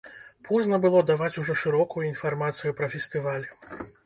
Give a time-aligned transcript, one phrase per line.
[0.47, 3.47] Позна было даваць ужо шырокую інфармацыю пра фестываль.